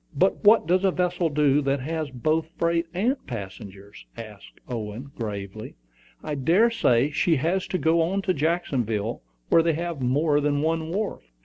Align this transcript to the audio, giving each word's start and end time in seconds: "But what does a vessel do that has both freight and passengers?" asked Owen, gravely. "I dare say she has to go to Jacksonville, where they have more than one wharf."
"But 0.15 0.43
what 0.43 0.65
does 0.65 0.83
a 0.83 0.89
vessel 0.89 1.29
do 1.29 1.61
that 1.61 1.79
has 1.81 2.09
both 2.09 2.49
freight 2.57 2.87
and 2.91 3.23
passengers?" 3.27 4.03
asked 4.17 4.59
Owen, 4.67 5.11
gravely. 5.15 5.75
"I 6.23 6.33
dare 6.33 6.71
say 6.71 7.11
she 7.11 7.35
has 7.35 7.67
to 7.67 7.77
go 7.77 8.19
to 8.19 8.33
Jacksonville, 8.33 9.21
where 9.49 9.61
they 9.61 9.73
have 9.73 10.01
more 10.01 10.41
than 10.41 10.63
one 10.63 10.89
wharf." 10.89 11.21